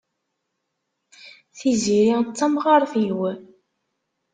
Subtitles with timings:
[1.57, 3.19] Tiziri d tamɣart-iw.